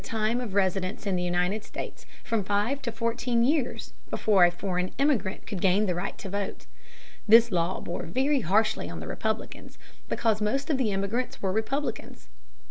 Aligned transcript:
It 0.01 0.05
lengthened 0.05 0.19
the 0.19 0.25
time 0.31 0.41
of 0.41 0.53
residence 0.55 1.05
in 1.05 1.15
the 1.15 1.21
United 1.21 1.63
States 1.63 2.07
from 2.23 2.43
five 2.43 2.81
to 2.81 2.91
fourteen 2.91 3.43
years 3.43 3.93
before 4.09 4.45
a 4.45 4.49
foreign 4.49 4.87
immigrant 4.97 5.45
could 5.45 5.61
gain 5.61 5.85
the 5.85 5.93
right 5.93 6.17
to 6.17 6.27
vote. 6.27 6.65
This 7.27 7.51
law 7.51 7.79
bore 7.81 8.05
very 8.07 8.39
harshly 8.39 8.89
on 8.89 8.99
the 8.99 9.05
Republicans, 9.05 9.77
because 10.09 10.41
most 10.41 10.71
of 10.71 10.79
the 10.79 10.89
immigrants 10.91 11.39
were 11.39 11.51
Republicans. 11.51 12.29